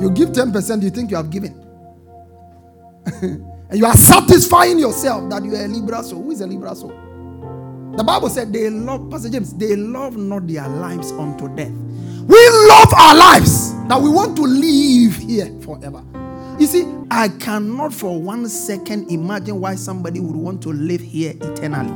[0.00, 1.60] You give 10%, you think you have given.
[3.70, 6.22] And you are satisfying yourself that you are a liberal soul.
[6.22, 6.92] Who is a liberal soul?
[7.96, 11.70] The Bible said they love, Pastor James, they love not their lives unto death.
[12.26, 16.02] We love our lives that we want to live here forever.
[16.58, 21.34] You see, I cannot for one second imagine why somebody would want to live here
[21.40, 21.92] eternally.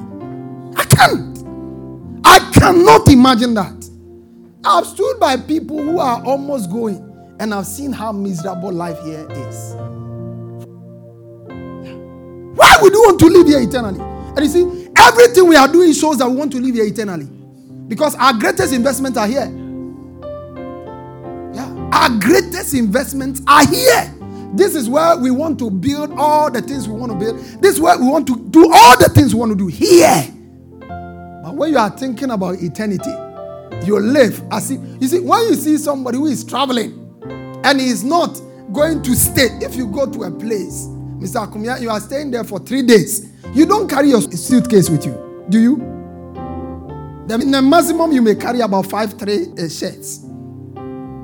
[0.77, 1.39] I can't.
[2.25, 3.91] I cannot imagine that.
[4.65, 7.05] I've stood by people who are almost going
[7.41, 9.75] and I've seen how miserable life here is.
[12.59, 14.01] Why would you want to live here eternally?
[14.01, 17.27] And you see, everything we are doing shows that we want to live here eternally.
[17.87, 19.47] Because our greatest investments are here.
[21.55, 21.91] Yeah.
[21.93, 24.13] Our greatest investments are here.
[24.55, 27.39] This is where we want to build all the things we want to build.
[27.63, 30.27] This is where we want to do all the things we want to do here.
[30.81, 33.13] But when you are thinking about eternity,
[33.87, 36.93] you live as if you see when you see somebody who is traveling
[37.63, 38.41] and he is not
[38.73, 39.47] going to stay.
[39.61, 41.45] If you go to a place Mr.
[41.45, 43.29] Akumia, you are staying there for three days.
[43.53, 45.77] You don't carry your suitcase with you, do you?
[47.27, 50.21] The, the maximum you may carry about five, three uh, shirts.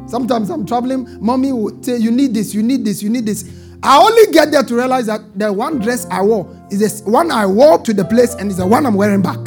[0.06, 3.48] Sometimes I'm traveling, mommy will say, You need this, you need this, you need this.
[3.82, 7.30] I only get there to realize that the one dress I wore is the one
[7.30, 9.38] I wore to the place and is the one I'm wearing back.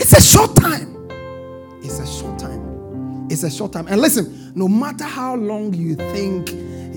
[0.00, 1.08] It's a short time.
[1.82, 3.26] It's a short time.
[3.30, 3.88] It's a short time.
[3.88, 6.50] And listen, no matter how long you think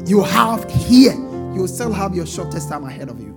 [0.05, 1.13] you have here,
[1.53, 3.35] you still have your shortest time ahead of you.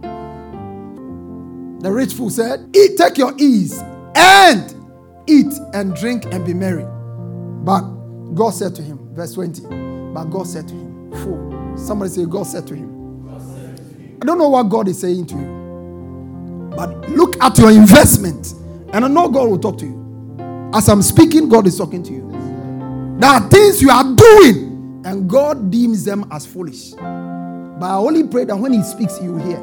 [1.81, 3.81] The rich fool said, Eat, take your ease,
[4.14, 4.74] and
[5.26, 6.85] eat and drink and be merry.
[7.64, 7.83] But
[8.35, 9.62] God said to him, verse 20,
[10.14, 11.76] but God said to him, Fool.
[11.76, 12.96] Somebody say, God said to him.
[14.20, 18.55] I don't know what God is saying to you, but look at your investment,
[18.92, 20.70] and I know God will talk to you.
[20.74, 22.26] As I'm speaking, God is talking to you.
[23.20, 24.65] There are things you are doing,
[25.06, 26.90] and God deems them as foolish.
[26.90, 29.60] But I only pray that when He speaks, you hear.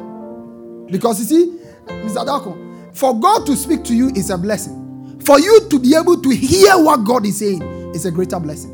[0.90, 2.24] Because you see, Mr.
[2.24, 5.20] Dako, for God to speak to you is a blessing.
[5.22, 7.62] For you to be able to hear what God is saying
[7.94, 8.72] is a greater blessing.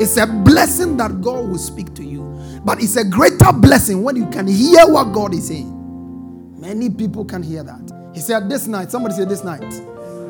[0.00, 2.22] It's a blessing that God will speak to you,
[2.64, 6.60] but it's a greater blessing when you can hear what God is saying.
[6.60, 8.10] Many people can hear that.
[8.14, 9.62] He said, This night, somebody said, This night.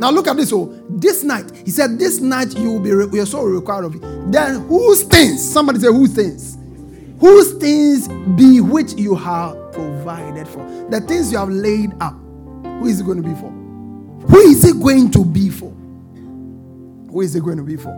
[0.02, 0.52] Now look at this.
[0.52, 3.84] Oh, this night, he said, This night you will be, re- your soul will require
[3.84, 4.00] of you.
[4.32, 5.48] Then whose things?
[5.48, 6.58] Somebody say, Whose things?
[7.20, 10.66] Whose things be which you have provided for?
[10.90, 12.14] The things you have laid up.
[12.64, 13.48] Who is it going to be for?
[14.26, 15.70] Who is it going to be for?
[15.70, 17.94] Who is it going to be for?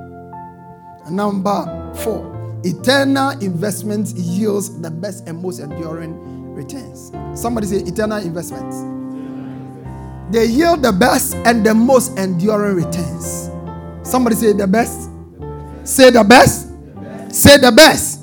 [1.10, 7.12] Number four, eternal investment yields the best and most enduring returns.
[7.32, 8.93] Somebody say eternal investments.
[10.30, 13.50] They yield the best and the most enduring returns.
[14.02, 15.10] Somebody say the best.
[15.84, 16.68] Say the best.
[17.30, 18.20] Say the best.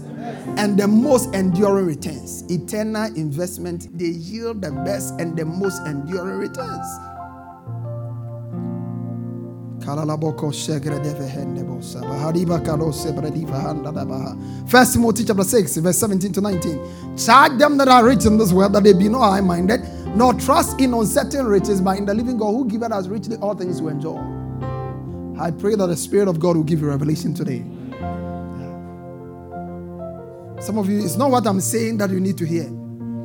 [0.58, 2.44] And the most enduring returns.
[2.52, 6.86] Eternal investment, they yield the best and the most enduring returns.
[14.68, 17.18] First Timothy chapter 6, verse 17 to 19.
[17.18, 19.82] Charge them that are rich in this world that they be not high minded,
[20.16, 23.56] nor trust in uncertain riches, but in the living God who giveth us richly all
[23.56, 24.18] things to enjoy.
[25.40, 27.64] I pray that the Spirit of God will give you revelation today.
[30.62, 32.66] Some of you, it's not what I'm saying that you need to hear.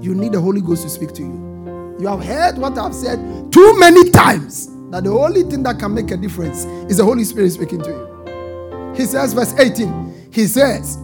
[0.01, 1.97] You need the Holy Ghost to speak to you.
[2.01, 3.19] You have heard what I've said
[3.53, 7.25] too many times that the only thing that can make a difference is the Holy
[7.25, 8.95] Spirit speaking to you.
[8.95, 10.97] He says, verse 18, he says,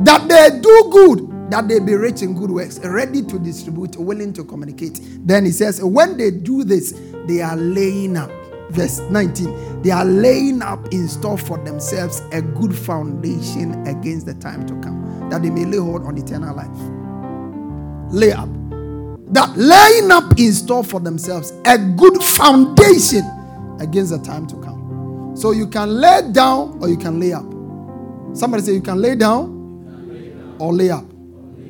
[0.00, 4.32] that they do good, that they be rich in good works, ready to distribute, willing
[4.34, 5.00] to communicate.
[5.26, 6.92] Then he says, when they do this,
[7.26, 8.30] they are laying up.
[8.70, 14.34] Verse 19, they are laying up in store for themselves a good foundation against the
[14.34, 18.12] time to come, that they may lay hold on eternal life.
[18.12, 18.48] Lay up
[19.32, 23.22] that laying up in store for themselves a good foundation
[23.80, 25.34] against the time to come.
[25.36, 27.46] So you can lay down or you can lay up.
[28.36, 29.60] Somebody say you can lay down,
[30.60, 31.09] or lay up.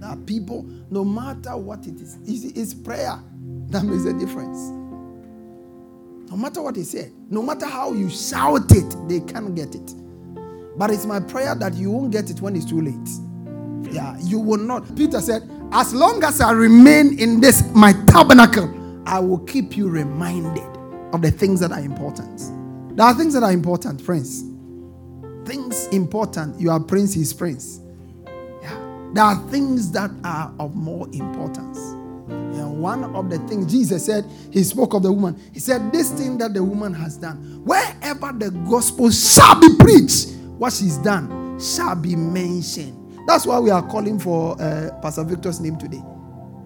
[0.03, 3.19] Are people, no matter what it is, it's prayer
[3.69, 4.59] that makes a difference.
[6.31, 9.95] No matter what he said, no matter how you shout it, they can't get it.
[10.77, 13.93] But it's my prayer that you won't get it when it's too late.
[13.93, 14.97] Yeah, you will not.
[14.97, 19.89] Peter said, as long as I remain in this, my tabernacle, I will keep you
[19.89, 20.67] reminded
[21.13, 22.41] of the things that are important.
[22.97, 24.45] There are things that are important, friends.
[25.45, 26.61] Things important.
[26.61, 27.81] You are prince, he's prince.
[29.13, 31.79] There are things that are of more importance.
[32.29, 35.41] And one of the things Jesus said, he spoke of the woman.
[35.53, 40.31] He said, This thing that the woman has done, wherever the gospel shall be preached,
[40.59, 42.97] what she's done shall be mentioned.
[43.27, 46.03] That's why we are calling for uh, Pastor Victor's name today.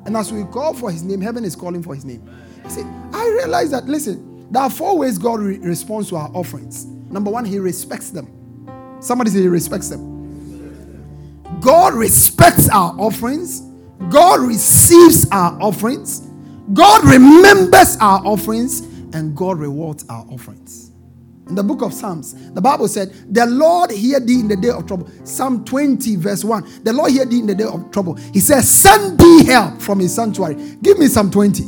[0.07, 2.23] And as we call for his name, heaven is calling for his name.
[2.69, 6.85] See, I realize that, listen, there are four ways God re- responds to our offerings.
[6.85, 8.29] Number one, he respects them.
[9.01, 10.14] Somebody say he respects them.
[11.65, 13.63] God respects our offerings.
[14.11, 16.29] God receives our offerings.
[16.75, 18.81] God remembers our offerings.
[19.15, 20.91] And God rewards our offerings.
[21.49, 24.71] In the book of Psalms, the Bible said, The Lord hear thee in the day
[24.71, 25.11] of trouble.
[25.25, 26.85] Psalm 20, verse 1.
[26.85, 28.15] The Lord hear thee in the day of trouble.
[28.15, 30.77] He says, Send thee help from his sanctuary.
[30.83, 31.63] Give me Psalm 20.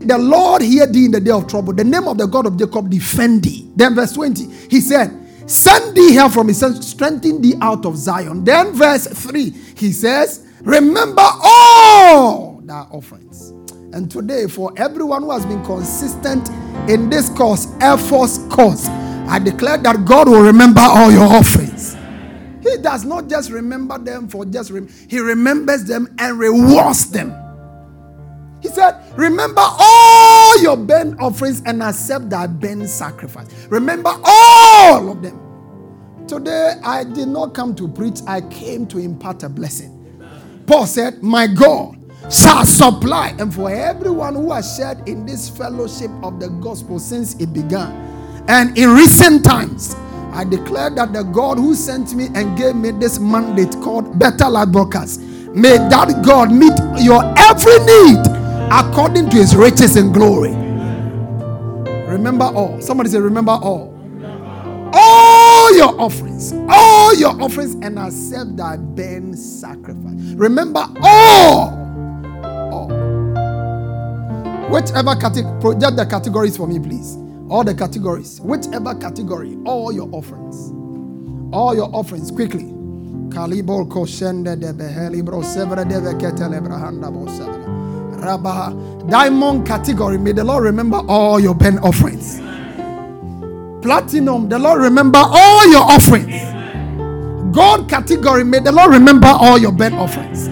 [0.00, 1.72] The Lord hear thee in the day of trouble.
[1.72, 3.70] The name of the God of Jacob defend thee.
[3.76, 8.44] Then verse 20, he said, Send thee help from his strengthen thee out of Zion.
[8.44, 13.50] Then verse 3, he says, Remember all thy offerings.
[13.92, 16.48] And today, for everyone who has been consistent
[16.90, 18.88] in this course, Air Force course,
[19.28, 21.94] I declare that God will remember all your offerings.
[22.62, 27.30] He does not just remember them for just rem- he remembers them and rewards them.
[28.66, 33.46] He said, Remember all your burnt offerings and accept thy burnt sacrifice.
[33.68, 35.40] Remember all of them.
[36.26, 39.92] Today, I did not come to preach, I came to impart a blessing.
[40.66, 41.96] Paul said, My God
[42.28, 43.36] shall supply.
[43.38, 47.92] And for everyone who has shared in this fellowship of the gospel since it began,
[48.48, 49.94] and in recent times,
[50.32, 54.50] I declare that the God who sent me and gave me this mandate called Better
[54.50, 58.25] Life Broadcast, may that God meet your every need
[58.70, 60.54] according to his riches and glory.
[62.06, 62.80] Remember all.
[62.80, 63.94] Somebody say, Remember all.
[64.92, 70.20] All your offerings, all your offerings, and accept thy burnt sacrifice.
[70.34, 71.68] Remember all.
[72.72, 72.88] All.
[74.70, 77.16] Whichever category, project the categories for me, please
[77.48, 80.72] all the categories, whichever category, all your offerings,
[81.54, 82.64] all your offerings quickly.
[83.30, 84.56] Koshende
[86.60, 87.75] brahanda bo sevra.
[88.18, 88.74] Rabba
[89.08, 92.38] diamond category, may the Lord remember all your burnt offerings.
[93.82, 96.34] Platinum, the Lord remember all your offerings.
[97.54, 100.44] Gold category, may the Lord remember all your burnt offerings.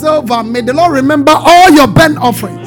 [0.00, 2.62] Silver, may the Lord remember all your burnt offerings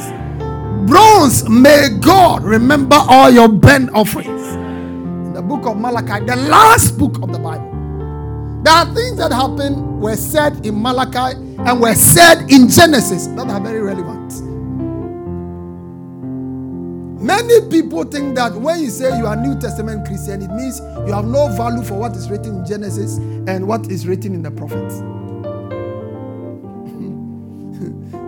[0.86, 4.54] bronze, may God remember all your burnt offerings.
[4.54, 7.65] In the book of Malachi, the last book of the Bible,
[8.66, 13.48] there are things that happened, were said in Malachi, and were said in Genesis that
[13.48, 14.34] are very relevant.
[17.22, 21.14] Many people think that when you say you are New Testament Christian, it means you
[21.14, 24.52] have no value for what is written in Genesis and what is written in the
[24.52, 24.96] prophets.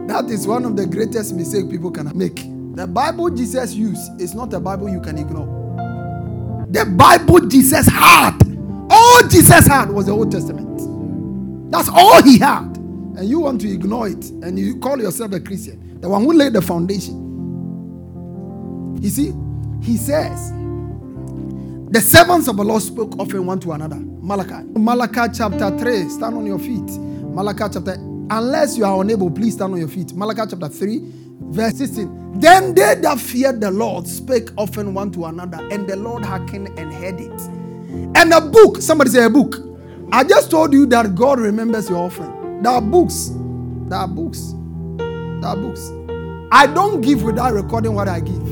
[0.07, 2.35] That is one of the greatest mistakes people can make.
[2.75, 5.47] The Bible Jesus used is not a Bible you can ignore.
[6.69, 8.38] The Bible Jesus had,
[9.30, 11.71] Jesus had was the Old Testament.
[11.71, 12.78] That's all he had.
[12.78, 16.34] And you want to ignore it and you call yourself a Christian, the one who
[16.34, 17.38] laid the foundation.
[19.01, 19.34] You see,
[19.82, 20.51] he says,
[21.89, 23.97] the servants of the Lord spoke often one to another.
[23.97, 24.67] Malachi.
[24.73, 26.09] Malachi chapter 3.
[26.09, 26.89] Stand on your feet.
[26.89, 27.95] Malachi chapter
[28.30, 30.13] Unless you are unable, please stand on your feet.
[30.13, 31.01] Malachi chapter 3,
[31.49, 32.39] verse 16.
[32.39, 36.78] Then they that feared the Lord spake often one to another, and the Lord hearkened
[36.78, 37.57] and heard it.
[38.15, 39.55] And a book, somebody say a book.
[40.11, 42.61] I just told you that God remembers your offering.
[42.63, 43.31] There are books.
[43.88, 44.53] There are books.
[44.97, 45.91] There are books.
[46.51, 48.47] I don't give without recording what I give.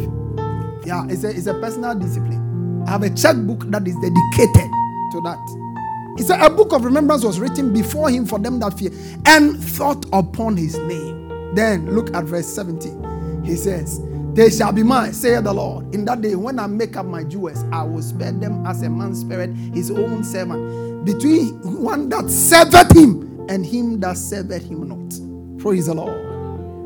[0.85, 2.83] Yeah, it's a, it's a personal discipline.
[2.87, 4.69] I have a checkbook that is dedicated
[5.11, 6.13] to that.
[6.17, 8.91] He said, A book of remembrance was written before him for them that fear
[9.25, 11.53] and thought upon his name.
[11.55, 13.43] Then look at verse 17.
[13.43, 13.99] He says,
[14.35, 15.95] They shall be mine, saith the Lord.
[15.95, 18.89] In that day, when I make up my jewels, I will spare them as a
[18.89, 24.89] man spared his own servant, between one that serveth him and him that serveth him
[24.89, 25.61] not.
[25.63, 26.11] Praise the Lord.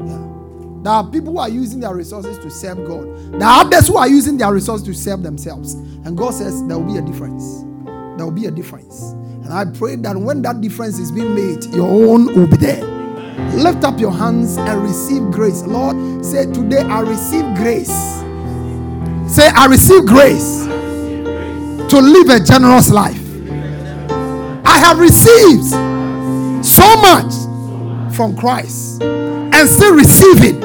[0.08, 0.84] Yeah.
[0.84, 3.08] There are people who are using their resources to serve God.
[3.40, 5.74] There are others who are using their resources to serve themselves.
[5.74, 7.64] And God says there will be a difference.
[8.18, 9.14] There will be a difference.
[9.44, 12.99] And I pray that when that difference is being made, your own will be there.
[13.56, 15.64] Lift up your hands and receive grace.
[15.64, 18.20] Lord, say today I receive grace.
[19.30, 23.22] Say, I receive grace to live a generous life.
[24.66, 25.66] I have received
[26.66, 27.34] so much
[28.16, 30.60] from Christ and still receiving.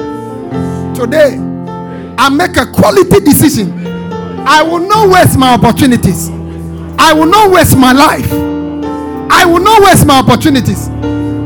[0.95, 1.37] Today,
[2.17, 3.85] I make a quality decision.
[4.47, 6.29] I will not waste my opportunities.
[6.97, 8.31] I will not waste my life.
[9.31, 10.87] I will not waste my opportunities.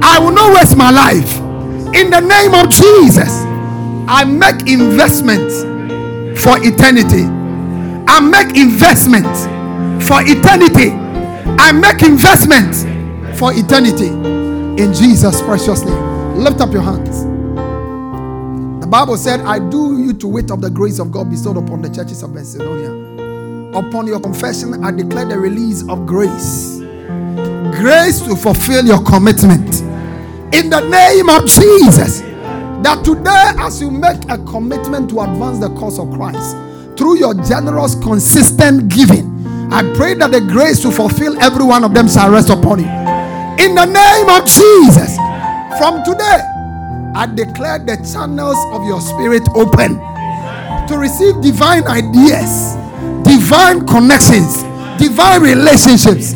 [0.10, 1.38] I will not waste my life.
[1.96, 3.30] In the name of Jesus,
[4.08, 5.62] I make investments
[6.42, 7.26] for eternity.
[8.08, 9.44] I make investments
[10.08, 10.90] for eternity.
[11.62, 12.84] I make investments
[13.40, 14.08] for eternity.
[14.82, 16.38] In Jesus' precious name.
[16.38, 17.24] Lift up your hands.
[18.82, 21.84] The Bible said, I do you to wait of the grace of God bestowed upon
[21.84, 23.78] the churches of Macedonia.
[23.78, 26.80] Upon your confession, I declare the release of grace
[27.80, 29.89] grace to fulfill your commitment.
[30.52, 32.22] In the name of Jesus.
[32.82, 36.56] That today, as you make a commitment to advance the cause of Christ
[36.98, 39.28] through your generous, consistent giving,
[39.72, 42.90] I pray that the grace to fulfill every one of them shall rest upon you.
[43.64, 45.16] In the name of Jesus.
[45.78, 46.42] From today,
[47.16, 50.00] I declare the channels of your spirit open
[50.88, 52.76] to receive divine ideas,
[53.24, 54.64] divine connections,
[54.98, 56.34] divine relationships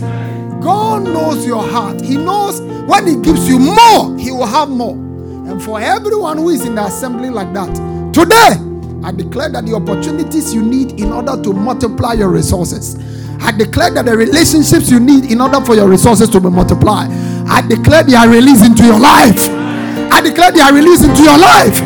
[0.64, 2.00] God knows your heart.
[2.00, 4.96] He knows when He gives you more, He will have more.
[4.96, 7.74] And for everyone who is in the assembly like that,
[8.14, 8.60] today
[9.04, 12.96] I declare that the opportunities you need in order to multiply your resources.
[13.42, 17.12] I declare that the relationships you need in order for your resources to be multiplied.
[17.46, 19.50] I declare they are released into your life.
[20.12, 21.82] I declare they are released into your life.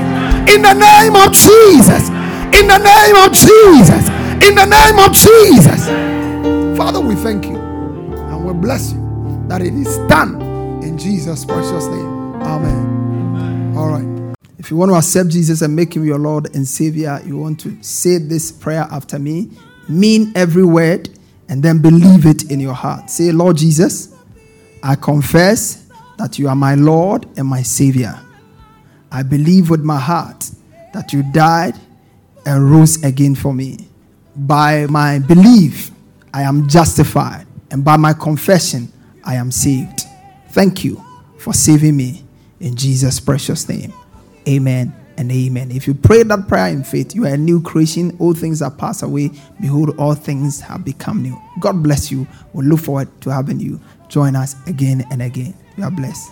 [0.53, 2.09] In the name of Jesus.
[2.53, 4.05] In the name of Jesus.
[4.45, 6.77] In the name of Jesus.
[6.77, 9.01] Father, we thank you and we bless you
[9.47, 10.46] that it is done
[10.83, 12.41] in Jesus' precious name.
[12.41, 13.75] Amen.
[13.77, 14.35] All right.
[14.57, 17.59] If you want to accept Jesus and make him your Lord and Savior, you want
[17.61, 19.51] to say this prayer after me,
[19.87, 21.09] mean every word,
[21.47, 23.09] and then believe it in your heart.
[23.09, 24.13] Say, Lord Jesus,
[24.83, 28.19] I confess that you are my Lord and my Savior.
[29.11, 30.49] I believe with my heart
[30.93, 31.75] that you died
[32.45, 33.87] and rose again for me.
[34.35, 35.91] By my belief,
[36.33, 38.91] I am justified, and by my confession,
[39.23, 40.06] I am saved.
[40.51, 41.03] Thank you
[41.37, 42.23] for saving me
[42.59, 43.93] in Jesus' precious name.
[44.47, 45.71] Amen and amen.
[45.71, 48.15] If you pray that prayer in faith, you are a new creation.
[48.19, 49.31] All things are passed away.
[49.59, 51.37] Behold, all things have become new.
[51.59, 52.27] God bless you.
[52.53, 53.79] We look forward to having you
[54.09, 55.53] join us again and again.
[55.77, 56.31] You are blessed.